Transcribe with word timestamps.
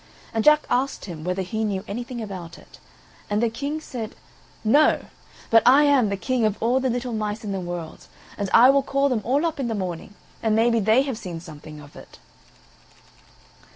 And 0.33 0.43
Jack 0.43 0.65
asked 0.67 1.05
him 1.05 1.23
whether 1.23 1.43
he 1.43 1.63
knew 1.63 1.83
anything 1.87 2.23
about 2.23 2.57
it; 2.57 2.79
and 3.29 3.39
the 3.39 3.51
King 3.51 3.79
said: 3.79 4.15
"No, 4.63 5.05
but 5.51 5.61
I 5.63 5.83
am 5.83 6.09
the 6.09 6.17
King 6.17 6.43
of 6.43 6.57
all 6.59 6.79
the 6.79 6.89
little 6.89 7.13
mice 7.13 7.43
in 7.43 7.51
the 7.51 7.59
world, 7.59 8.07
and 8.35 8.49
I 8.51 8.71
will 8.71 8.81
call 8.81 9.09
them 9.09 9.21
all 9.23 9.45
up 9.45 9.59
in 9.59 9.67
the 9.67 9.75
morning, 9.75 10.15
and 10.41 10.55
maybe 10.55 10.79
they 10.79 11.03
have 11.03 11.19
seen 11.19 11.39
something 11.39 11.79
of 11.79 11.95
it." 11.95 12.17